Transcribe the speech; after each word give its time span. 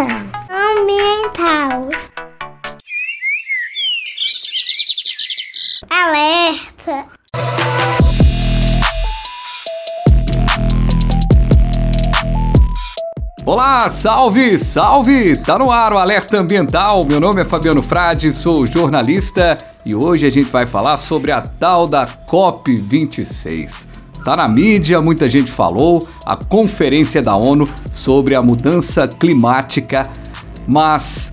ambiental. 0.00 1.88
Alerta. 5.90 7.06
Olá, 13.44 13.88
salve, 13.88 14.58
salve! 14.58 15.36
Tá 15.38 15.58
no 15.58 15.72
ar 15.72 15.92
o 15.92 15.98
Alerta 15.98 16.38
Ambiental. 16.38 17.00
Meu 17.08 17.18
nome 17.18 17.40
é 17.40 17.44
Fabiano 17.44 17.82
Frade, 17.82 18.32
sou 18.32 18.66
jornalista 18.66 19.58
e 19.84 19.94
hoje 19.94 20.26
a 20.26 20.30
gente 20.30 20.50
vai 20.50 20.66
falar 20.66 20.98
sobre 20.98 21.32
a 21.32 21.40
tal 21.40 21.88
da 21.88 22.06
COP26. 22.06 23.97
Tá 24.24 24.36
na 24.36 24.48
mídia, 24.48 25.00
muita 25.00 25.28
gente 25.28 25.50
falou, 25.50 26.06
a 26.24 26.36
conferência 26.36 27.22
da 27.22 27.34
ONU 27.36 27.68
sobre 27.90 28.34
a 28.34 28.42
mudança 28.42 29.08
climática, 29.08 30.08
mas 30.66 31.32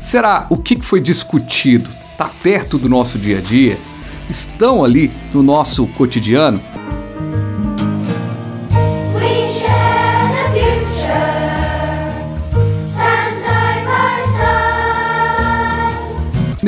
será 0.00 0.46
o 0.50 0.56
que 0.56 0.80
foi 0.80 1.00
discutido? 1.00 1.88
Tá 2.18 2.30
perto 2.42 2.78
do 2.78 2.88
nosso 2.88 3.18
dia 3.18 3.38
a 3.38 3.40
dia? 3.40 3.78
Estão 4.28 4.84
ali 4.84 5.10
no 5.32 5.42
nosso 5.42 5.86
cotidiano? 5.88 6.58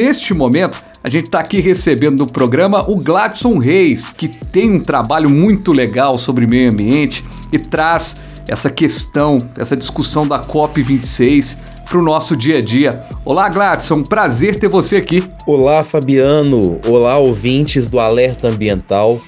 Neste 0.07 0.35
momento, 0.35 0.85
a 1.03 1.09
gente 1.09 1.25
está 1.25 1.39
aqui 1.39 1.61
recebendo 1.61 2.19
no 2.19 2.27
programa 2.31 2.85
o 2.87 2.97
Gladson 2.97 3.57
Reis, 3.57 4.13
que 4.13 4.29
tem 4.29 4.71
um 4.71 4.79
trabalho 4.79 5.31
muito 5.31 5.73
legal 5.73 6.19
sobre 6.19 6.47
meio 6.47 6.71
ambiente 6.71 7.25
e 7.51 7.59
traz 7.59 8.17
essa 8.47 8.69
questão, 8.69 9.39
essa 9.57 9.75
discussão 9.75 10.29
da 10.29 10.43
COP26 10.43 11.57
para 11.89 11.99
o 11.99 12.03
nosso 12.03 12.37
dia 12.37 12.59
a 12.59 12.61
dia. 12.61 13.03
Olá, 13.25 13.49
Gladson, 13.49 14.03
prazer 14.03 14.59
ter 14.59 14.69
você 14.69 14.97
aqui. 14.97 15.25
Olá, 15.47 15.83
Fabiano. 15.83 16.79
Olá, 16.87 17.17
ouvintes 17.17 17.89
do 17.89 17.99
Alerta 17.99 18.49
Ambiental. 18.49 19.19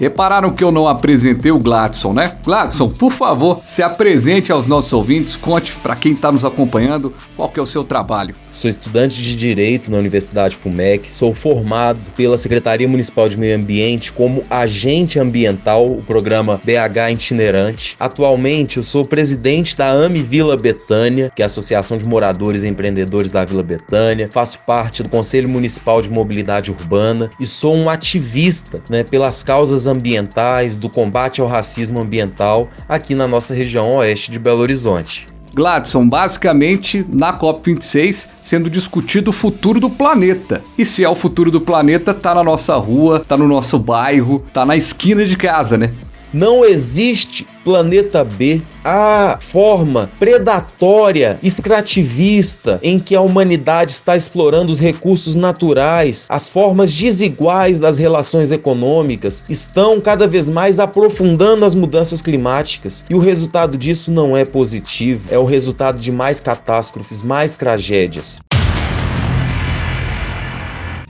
Repararam 0.00 0.48
que 0.48 0.64
eu 0.64 0.72
não 0.72 0.88
apresentei 0.88 1.52
o 1.52 1.58
Gladson, 1.58 2.14
né? 2.14 2.38
Gladson, 2.42 2.88
por 2.88 3.12
favor, 3.12 3.60
se 3.62 3.82
apresente 3.82 4.50
aos 4.50 4.66
nossos 4.66 4.90
ouvintes, 4.94 5.36
conte 5.36 5.72
para 5.74 5.94
quem 5.94 6.14
está 6.14 6.32
nos 6.32 6.42
acompanhando 6.42 7.12
qual 7.36 7.50
que 7.50 7.60
é 7.60 7.62
o 7.62 7.66
seu 7.66 7.84
trabalho. 7.84 8.34
Sou 8.50 8.70
estudante 8.70 9.22
de 9.22 9.36
Direito 9.36 9.90
na 9.90 9.98
Universidade 9.98 10.56
FUMEC, 10.56 11.10
sou 11.10 11.34
formado 11.34 12.00
pela 12.16 12.38
Secretaria 12.38 12.88
Municipal 12.88 13.28
de 13.28 13.36
Meio 13.36 13.54
Ambiente 13.54 14.10
como 14.10 14.42
agente 14.48 15.18
ambiental, 15.18 15.86
o 15.86 16.02
programa 16.02 16.58
BH 16.64 17.12
Itinerante. 17.12 17.94
Atualmente 18.00 18.78
eu 18.78 18.82
sou 18.82 19.04
presidente 19.04 19.76
da 19.76 19.90
AME 19.90 20.22
Vila 20.22 20.56
Betânia, 20.56 21.30
que 21.36 21.42
é 21.42 21.44
a 21.44 21.46
Associação 21.46 21.98
de 21.98 22.06
Moradores 22.06 22.62
e 22.62 22.68
Empreendedores 22.68 23.30
da 23.30 23.44
Vila 23.44 23.62
Betânia. 23.62 24.30
Faço 24.32 24.60
parte 24.60 25.02
do 25.02 25.10
Conselho 25.10 25.48
Municipal 25.48 26.00
de 26.00 26.08
Mobilidade 26.08 26.70
Urbana 26.70 27.30
e 27.38 27.44
sou 27.44 27.76
um 27.76 27.90
ativista 27.90 28.82
né, 28.88 29.04
pelas 29.04 29.42
causas 29.42 29.89
ambientais, 29.90 30.76
do 30.76 30.88
combate 30.88 31.40
ao 31.40 31.46
racismo 31.46 32.00
ambiental 32.00 32.68
aqui 32.88 33.14
na 33.14 33.26
nossa 33.26 33.54
região 33.54 33.96
oeste 33.96 34.30
de 34.30 34.38
Belo 34.38 34.60
Horizonte. 34.60 35.26
Gladson, 35.52 36.08
basicamente 36.08 37.04
na 37.08 37.36
COP26 37.36 38.28
sendo 38.40 38.70
discutido 38.70 39.30
o 39.30 39.32
futuro 39.32 39.80
do 39.80 39.90
planeta. 39.90 40.62
E 40.78 40.84
se 40.84 41.04
é 41.04 41.08
o 41.08 41.14
futuro 41.14 41.50
do 41.50 41.60
planeta, 41.60 42.14
tá 42.14 42.34
na 42.34 42.42
nossa 42.42 42.76
rua, 42.76 43.20
tá 43.20 43.36
no 43.36 43.48
nosso 43.48 43.78
bairro, 43.78 44.40
tá 44.52 44.64
na 44.64 44.76
esquina 44.76 45.24
de 45.24 45.36
casa, 45.36 45.76
né? 45.76 45.92
Não 46.32 46.64
existe 46.64 47.46
planeta 47.64 48.24
B. 48.24 48.62
A 48.84 49.36
forma 49.40 50.10
predatória, 50.18 51.38
extrativista 51.42 52.78
em 52.82 52.98
que 52.98 53.14
a 53.14 53.20
humanidade 53.20 53.92
está 53.92 54.16
explorando 54.16 54.72
os 54.72 54.78
recursos 54.78 55.34
naturais, 55.34 56.26
as 56.30 56.48
formas 56.48 56.92
desiguais 56.92 57.78
das 57.78 57.98
relações 57.98 58.50
econômicas, 58.50 59.44
estão 59.48 60.00
cada 60.00 60.26
vez 60.26 60.48
mais 60.48 60.78
aprofundando 60.78 61.66
as 61.66 61.74
mudanças 61.74 62.22
climáticas. 62.22 63.04
E 63.10 63.14
o 63.14 63.18
resultado 63.18 63.76
disso 63.76 64.10
não 64.10 64.36
é 64.36 64.44
positivo, 64.44 65.26
é 65.30 65.38
o 65.38 65.44
resultado 65.44 66.00
de 66.00 66.10
mais 66.10 66.40
catástrofes, 66.40 67.22
mais 67.22 67.56
tragédias. 67.56 68.38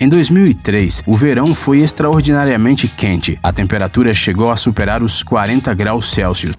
Em 0.02 0.08
2003, 0.08 1.02
o 1.06 1.12
verão 1.12 1.54
foi 1.54 1.80
extraordinariamente 1.80 2.88
quente. 2.88 3.38
A 3.42 3.52
temperatura 3.52 4.14
chegou 4.14 4.50
a 4.50 4.56
superar 4.56 5.02
os 5.02 5.22
40 5.22 5.74
graus 5.74 6.10
Celsius. 6.10 6.56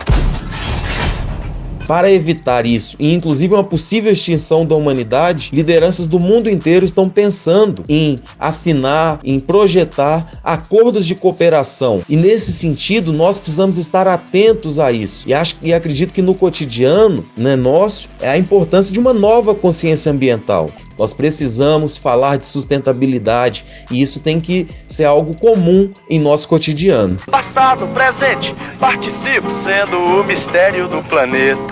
Para 1.88 2.12
evitar 2.12 2.66
isso 2.66 2.96
e 3.00 3.14
inclusive 3.14 3.53
uma 3.53 3.64
possível 3.64 4.12
extinção 4.12 4.66
da 4.66 4.75
humanidade, 4.75 5.50
lideranças 5.53 6.08
do 6.08 6.19
mundo 6.19 6.50
inteiro 6.50 6.86
estão 6.86 7.09
pensando 7.09 7.84
em 7.88 8.18
assinar, 8.40 9.19
em 9.24 9.40
projetar 9.40 10.40
acordos 10.44 11.06
de 11.06 11.16
cooperação. 11.16 12.02
E 12.08 12.16
nesse 12.16 12.52
sentido, 12.53 13.12
nós 13.12 13.38
precisamos 13.38 13.78
estar 13.78 14.08
atentos 14.08 14.80
a 14.80 14.92
isso. 14.92 15.28
E 15.28 15.34
acho 15.34 15.56
e 15.62 15.74
acredito 15.74 16.14
que 16.14 16.22
no 16.22 16.36
cotidiano, 16.36 17.25
né, 17.38 17.56
nosso, 17.56 18.09
é 18.19 18.30
a 18.30 18.38
importância 18.38 18.94
de 18.94 19.00
uma 19.00 19.13
nova 19.13 19.53
consciência 19.53 20.12
ambiental. 20.12 20.69
Nós 20.98 21.13
precisamos 21.13 21.98
falar 21.98 22.38
de 22.38 22.46
sustentabilidade 22.46 23.66
e 23.90 24.02
isso 24.02 24.19
tem 24.19 24.40
que 24.40 24.68
ser 24.88 25.06
algo 25.06 25.36
comum 25.36 25.92
em 26.08 26.19
nosso 26.19 26.48
cotidiano. 26.48 27.18
Passado, 27.25 27.88
presente, 27.88 28.53
participo 28.80 29.48
sendo 29.63 29.98
o 29.98 30.24
mistério 30.24 30.88
do 30.88 31.02
planeta. 31.03 31.70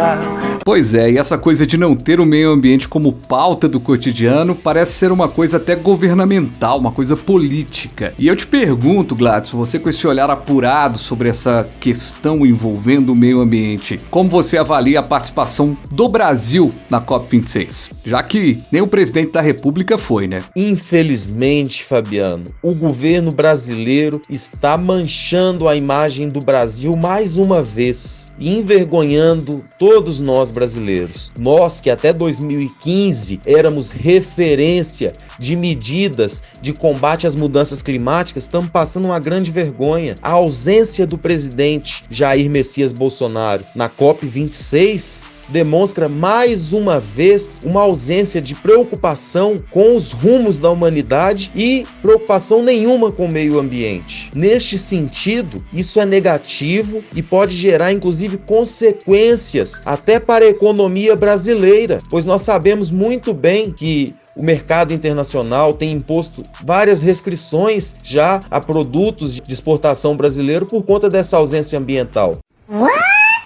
Pois 0.63 0.93
é, 0.93 1.11
e 1.11 1.17
essa 1.17 1.37
coisa 1.37 1.65
de 1.65 1.77
não 1.77 1.95
ter 1.95 2.19
o 2.19 2.25
meio 2.25 2.51
ambiente 2.51 2.87
como 2.87 3.13
pauta 3.13 3.67
do 3.67 3.79
cotidiano 3.79 4.53
parece 4.53 4.93
ser 4.93 5.11
uma 5.11 5.27
coisa 5.27 5.57
até 5.57 5.75
governamental, 5.75 6.77
uma 6.77 6.91
coisa 6.91 7.17
política. 7.17 8.13
E 8.19 8.27
eu 8.27 8.35
te 8.35 8.45
pergunto, 8.45 9.15
Gladys, 9.15 9.51
você 9.51 9.79
com 9.79 9.89
esse 9.89 10.05
olhar 10.05 10.29
apurado 10.29 10.99
sobre 10.99 11.29
essa 11.29 11.67
questão 11.79 12.45
envolvendo 12.45 13.13
o 13.13 13.19
meio 13.19 13.41
ambiente, 13.41 13.99
como 14.11 14.29
você 14.29 14.57
avalia 14.57 14.99
a 14.99 15.03
participação 15.03 15.75
do 15.91 16.07
Brasil 16.07 16.71
na 16.89 17.01
COP26? 17.01 17.91
Já 18.05 18.21
que 18.21 18.61
nem 18.71 18.81
o 18.81 18.87
presidente 18.87 19.31
da 19.31 19.41
República 19.41 19.97
foi, 19.97 20.27
né? 20.27 20.43
Infelizmente, 20.55 21.83
Fabiano, 21.83 22.45
o 22.61 22.73
governo 22.73 23.31
brasileiro 23.31 24.21
está 24.29 24.77
manchando 24.77 25.67
a 25.67 25.75
imagem 25.75 26.29
do 26.29 26.39
Brasil 26.39 26.95
mais 26.95 27.37
uma 27.37 27.63
vez, 27.63 28.31
envergonhando 28.39 29.63
todos 29.89 30.19
nós 30.19 30.51
brasileiros. 30.51 31.31
Nós 31.35 31.79
que 31.79 31.89
até 31.89 32.13
2015 32.13 33.41
éramos 33.43 33.89
referência 33.89 35.13
de 35.39 35.55
medidas 35.55 36.43
de 36.61 36.73
combate 36.73 37.25
às 37.25 37.35
mudanças 37.35 37.81
climáticas, 37.81 38.43
estamos 38.43 38.69
passando 38.69 39.05
uma 39.05 39.17
grande 39.17 39.49
vergonha. 39.49 40.13
A 40.21 40.33
ausência 40.33 41.07
do 41.07 41.17
presidente 41.17 42.03
Jair 42.07 42.51
Messias 42.51 42.91
Bolsonaro 42.91 43.65
na 43.73 43.89
COP26 43.89 45.21
demonstra 45.51 46.07
mais 46.07 46.71
uma 46.73 46.99
vez 46.99 47.59
uma 47.63 47.81
ausência 47.81 48.41
de 48.41 48.55
preocupação 48.55 49.57
com 49.69 49.95
os 49.95 50.11
rumos 50.11 50.59
da 50.59 50.69
humanidade 50.69 51.51
e 51.55 51.85
preocupação 52.01 52.63
nenhuma 52.63 53.11
com 53.11 53.25
o 53.25 53.31
meio 53.31 53.59
ambiente. 53.59 54.31
Neste 54.33 54.77
sentido, 54.77 55.63
isso 55.73 55.99
é 55.99 56.05
negativo 56.05 57.03
e 57.15 57.21
pode 57.21 57.55
gerar 57.55 57.91
inclusive 57.91 58.37
consequências 58.37 59.81
até 59.85 60.19
para 60.19 60.45
a 60.45 60.49
economia 60.49 61.15
brasileira, 61.15 61.99
pois 62.09 62.25
nós 62.25 62.41
sabemos 62.41 62.91
muito 62.91 63.33
bem 63.33 63.71
que 63.71 64.13
o 64.35 64.43
mercado 64.43 64.93
internacional 64.93 65.73
tem 65.73 65.91
imposto 65.91 66.43
várias 66.63 67.01
restrições 67.01 67.95
já 68.01 68.39
a 68.49 68.59
produtos 68.59 69.35
de 69.35 69.53
exportação 69.53 70.15
brasileiro 70.15 70.65
por 70.65 70.81
conta 70.83 71.09
dessa 71.09 71.35
ausência 71.35 71.77
ambiental. 71.77 72.37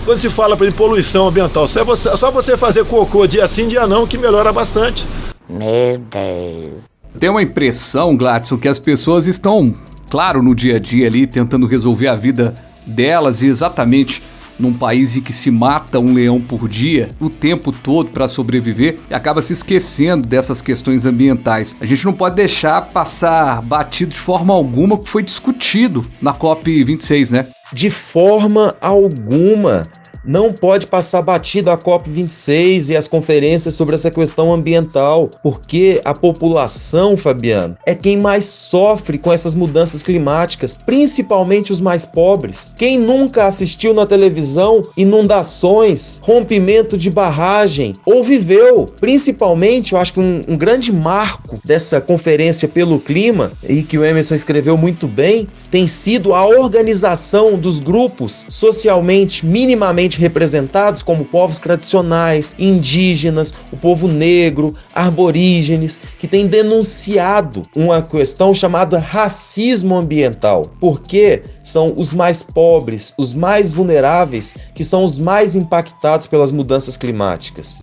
Quando 0.05 0.17
se 0.17 0.29
fala 0.29 0.57
para 0.57 0.69
poluição 0.73 1.27
ambiental, 1.29 1.65
só 1.65 1.85
você, 1.85 2.17
só 2.17 2.29
você 2.29 2.57
fazer 2.57 2.83
cocô 2.83 3.25
dia 3.25 3.47
sim, 3.47 3.67
dia 3.67 3.88
não, 3.88 4.05
que 4.05 4.17
melhora 4.17 4.51
bastante. 4.51 5.07
Meu 5.47 5.97
Deus. 5.97 6.83
Tem 7.17 7.29
uma 7.29 7.41
impressão, 7.41 8.17
Gladson, 8.17 8.57
que 8.57 8.67
as 8.67 8.79
pessoas 8.79 9.27
estão, 9.27 9.73
claro, 10.09 10.44
no 10.44 10.53
dia 10.53 10.75
a 10.75 10.79
dia 10.79 11.07
ali, 11.07 11.25
tentando 11.25 11.65
resolver 11.65 12.07
a 12.07 12.15
vida 12.15 12.53
delas 12.85 13.41
e 13.41 13.45
exatamente 13.45 14.21
num 14.59 14.73
país 14.73 15.15
em 15.15 15.21
que 15.21 15.33
se 15.33 15.50
mata 15.50 16.00
um 16.00 16.13
leão 16.13 16.39
por 16.39 16.67
dia 16.67 17.09
o 17.19 17.29
tempo 17.29 17.71
todo 17.71 18.09
para 18.09 18.27
sobreviver 18.27 18.97
e 19.09 19.13
acaba 19.13 19.41
se 19.41 19.53
esquecendo 19.53 20.25
dessas 20.25 20.61
questões 20.61 21.05
ambientais. 21.05 21.75
A 21.79 21.85
gente 21.85 22.05
não 22.05 22.13
pode 22.13 22.35
deixar 22.35 22.89
passar 22.89 23.61
batido 23.61 24.11
de 24.11 24.17
forma 24.17 24.53
alguma 24.53 24.95
o 24.95 25.00
que 25.00 25.09
foi 25.09 25.23
discutido 25.23 26.05
na 26.21 26.33
COP 26.33 26.83
26, 26.83 27.29
né? 27.31 27.47
De 27.71 27.89
forma 27.89 28.75
alguma 28.79 29.83
Não 30.25 30.53
pode 30.53 30.87
passar 30.87 31.21
batido 31.21 31.69
a 31.69 31.77
COP26 31.77 32.89
e 32.89 32.95
as 32.95 33.09
conferências 33.09 33.75
sobre 33.75 33.95
essa 33.95 34.09
questão 34.09 34.53
ambiental, 34.53 35.29
porque 35.41 36.01
a 36.05 36.13
população, 36.13 37.17
Fabiano, 37.17 37.75
é 37.85 37.93
quem 37.93 38.17
mais 38.17 38.45
sofre 38.45 39.17
com 39.17 39.33
essas 39.33 39.53
mudanças 39.53 40.01
climáticas, 40.01 40.73
principalmente 40.73 41.73
os 41.73 41.81
mais 41.81 42.05
pobres. 42.05 42.73
Quem 42.77 42.97
nunca 42.97 43.45
assistiu 43.45 43.93
na 43.93 44.05
televisão 44.05 44.81
inundações, 44.95 46.21
rompimento 46.23 46.97
de 46.97 47.09
barragem 47.09 47.91
ou 48.05 48.23
viveu, 48.23 48.85
principalmente, 49.01 49.91
eu 49.91 49.99
acho 49.99 50.13
que 50.13 50.21
um, 50.21 50.39
um 50.47 50.55
grande 50.55 50.91
marco 50.91 51.59
dessa 51.65 51.99
conferência 51.99 52.67
pelo 52.69 52.97
clima 52.97 53.51
e 53.67 53.83
que 53.83 53.97
o 53.97 54.05
Emerson 54.05 54.35
escreveu 54.35 54.77
muito 54.77 55.05
bem, 55.05 55.49
tem 55.69 55.85
sido 55.85 56.33
a 56.33 56.45
organização 56.45 57.57
dos 57.57 57.81
grupos 57.81 58.45
socialmente 58.47 59.45
minimamente 59.45 60.12
representados, 60.18 61.01
como 61.01 61.25
povos 61.25 61.60
tradicionais, 61.60 62.56
indígenas, 62.57 63.54
o 63.71 63.77
povo 63.77 64.07
negro, 64.07 64.75
arborígenes, 64.94 66.01
que 66.19 66.27
têm 66.27 66.48
denunciado 66.48 67.62
uma 67.75 68.01
questão 68.01 68.54
chamada 68.54 68.98
racismo 68.98 69.95
ambiental, 69.95 70.65
porque 70.80 71.44
são 71.63 71.94
os 71.98 72.13
mais 72.13 72.44
pobres, 72.44 73.13
os 73.18 73.33
mais 73.33 73.71
vulneráveis, 73.71 74.54
que 74.75 74.83
são 74.83 75.04
os 75.04 75.18
mais 75.18 75.56
impactados 75.56 76.27
pelas 76.27 76.51
mudanças 76.51 76.98
climáticas. 76.98 77.80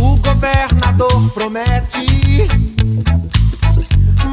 O 0.00 0.16
governador 0.16 1.30
promete 1.32 2.10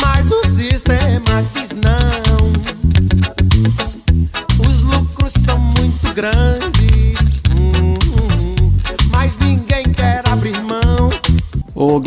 mas 0.02 0.32
o 0.32 0.50
sistema 0.50 1.44
diz 1.54 1.72
não. 1.72 2.27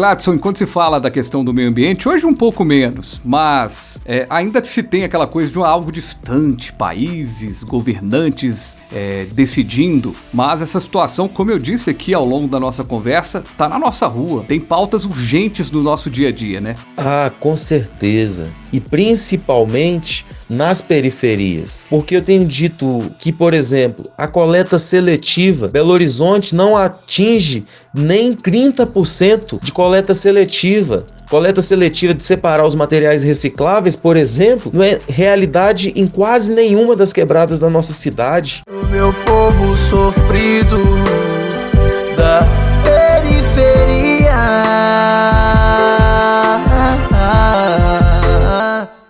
Gladson, 0.01 0.33
enquanto 0.33 0.57
se 0.57 0.65
fala 0.65 0.99
da 0.99 1.11
questão 1.11 1.45
do 1.45 1.53
meio 1.53 1.69
ambiente, 1.69 2.09
hoje 2.09 2.25
um 2.25 2.33
pouco 2.33 2.65
menos, 2.65 3.21
mas 3.23 4.01
é, 4.07 4.27
ainda 4.31 4.65
se 4.65 4.83
tem 4.83 5.05
aquela 5.05 5.27
coisa 5.27 5.53
de 5.53 5.59
algo 5.59 5.93
distante, 5.93 6.73
países, 6.73 7.63
governantes 7.63 8.79
é, 8.91 9.27
decidindo, 9.33 10.17
mas 10.33 10.63
essa 10.63 10.81
situação, 10.81 11.29
como 11.29 11.51
eu 11.51 11.59
disse 11.59 11.91
aqui 11.91 12.15
ao 12.15 12.25
longo 12.25 12.49
da 12.49 12.59
nossa 12.59 12.83
conversa, 12.83 13.45
tá 13.59 13.69
na 13.69 13.79
nossa 13.79 14.07
rua, 14.07 14.43
tem 14.49 14.59
pautas 14.59 15.05
urgentes 15.05 15.71
no 15.71 15.83
nosso 15.83 16.09
dia 16.09 16.31
a 16.31 16.33
dia, 16.33 16.63
né? 16.63 16.77
Ah, 16.97 17.31
com 17.39 17.55
certeza. 17.55 18.49
E 18.73 18.81
principalmente 18.81 20.25
nas 20.49 20.81
periferias. 20.81 21.87
Porque 21.89 22.17
eu 22.17 22.23
tenho 22.23 22.45
dito 22.45 23.13
que, 23.19 23.33
por 23.33 23.55
exemplo, 23.55 24.05
a 24.19 24.27
coleta 24.27 24.79
seletiva, 24.79 25.69
Belo 25.69 25.91
Horizonte 25.91 26.55
não 26.55 26.77
atinge 26.77 27.65
nem 27.95 28.35
30% 28.35 29.63
de 29.63 29.73
coleta 29.73 30.15
seletiva. 30.15 31.05
Coleta 31.29 31.63
seletiva 31.63 32.13
de 32.15 32.25
separar 32.25 32.67
os 32.67 32.75
materiais 32.75 33.23
recicláveis, 33.23 33.95
por 33.95 34.17
exemplo, 34.17 34.71
não 34.75 34.83
é 34.83 34.99
realidade 35.09 35.93
em 35.95 36.07
quase 36.07 36.53
nenhuma 36.53 36.97
das 36.97 37.13
quebradas 37.13 37.59
da 37.59 37.71
nossa 37.71 37.93
cidade. 37.93 38.63
O 38.69 38.87
meu 38.87 39.13
povo 39.25 39.73
sofrido 39.77 40.79
da 42.17 42.41
periferia. 42.83 44.31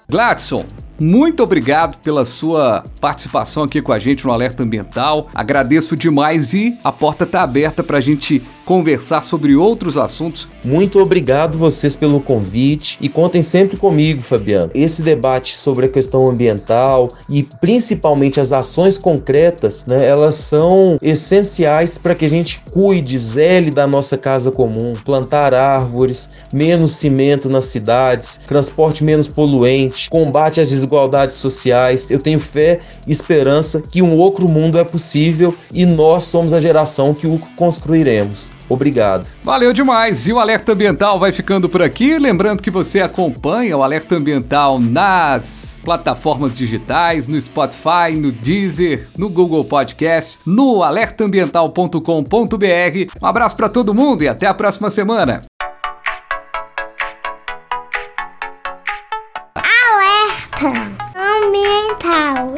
Gladson, 0.09 0.65
muito 1.01 1.43
obrigado 1.43 1.97
pela 2.03 2.27
sua 2.27 2.85
participação 3.01 3.63
aqui 3.63 3.81
com 3.81 3.91
a 3.91 3.99
gente 3.99 4.27
no 4.27 4.33
Alerta 4.33 4.63
Ambiental. 4.63 5.29
Agradeço 5.35 5.97
demais 5.97 6.53
e 6.53 6.77
a 6.85 6.93
porta 6.93 7.25
está 7.25 7.43
aberta 7.43 7.83
para 7.83 7.97
a 7.97 8.01
gente 8.03 8.43
conversar 8.71 9.25
sobre 9.25 9.57
outros 9.57 9.97
assuntos. 9.97 10.49
Muito 10.65 11.01
obrigado 11.01 11.59
vocês 11.59 11.97
pelo 11.97 12.21
convite 12.21 12.97
e 13.01 13.09
contem 13.09 13.43
sempre 13.43 13.77
comigo, 13.77 14.23
Fabiano. 14.23 14.71
Esse 14.73 15.03
debate 15.03 15.57
sobre 15.57 15.87
a 15.87 15.89
questão 15.89 16.29
ambiental 16.29 17.09
e 17.29 17.43
principalmente 17.43 18.39
as 18.39 18.53
ações 18.53 18.97
concretas, 18.97 19.87
né, 19.87 20.07
elas 20.07 20.37
são 20.37 21.01
essenciais 21.03 21.99
para 21.99 22.15
que 22.15 22.25
a 22.25 22.31
gente 22.31 22.63
cuide, 22.71 23.19
zele 23.19 23.73
da 23.73 23.89
nossa 23.89 24.17
casa 24.17 24.53
comum, 24.53 24.93
plantar 25.05 25.53
árvores, 25.53 26.31
menos 26.53 26.93
cimento 26.93 27.49
nas 27.49 27.65
cidades, 27.65 28.41
transporte 28.47 29.03
menos 29.03 29.27
poluente, 29.27 30.09
combate 30.09 30.61
às 30.61 30.69
desigualdades 30.69 31.39
sociais. 31.39 32.09
Eu 32.09 32.21
tenho 32.21 32.39
fé 32.39 32.79
e 33.05 33.11
esperança 33.11 33.83
que 33.83 34.01
um 34.01 34.17
outro 34.17 34.49
mundo 34.49 34.79
é 34.79 34.85
possível 34.85 35.53
e 35.75 35.85
nós 35.85 36.23
somos 36.23 36.53
a 36.53 36.61
geração 36.61 37.13
que 37.13 37.27
o 37.27 37.37
construiremos. 37.57 38.60
Obrigado. 38.71 39.29
Valeu 39.43 39.73
demais. 39.73 40.29
E 40.29 40.33
o 40.33 40.39
Alerta 40.39 40.73
Ambiental 40.73 41.19
vai 41.19 41.33
ficando 41.33 41.69
por 41.69 41.83
aqui. 41.83 42.17
Lembrando 42.17 42.63
que 42.63 42.71
você 42.71 43.01
acompanha 43.01 43.77
o 43.77 43.83
Alerta 43.83 44.15
Ambiental 44.15 44.79
nas 44.79 45.77
plataformas 45.85 46.57
digitais, 46.57 47.27
no 47.27 47.39
Spotify, 47.41 48.13
no 48.17 48.31
Deezer, 48.31 49.09
no 49.19 49.29
Google 49.29 49.65
Podcast, 49.65 50.39
no 50.47 50.85
alertaambiental.com.br. 50.85 53.19
Um 53.21 53.27
abraço 53.27 53.57
para 53.57 53.69
todo 53.69 53.93
mundo 53.93 54.23
e 54.23 54.29
até 54.29 54.47
a 54.47 54.55
próxima 54.55 54.89
semana. 54.89 55.41
Alerta 59.57 60.69
ambiental. 61.17 62.55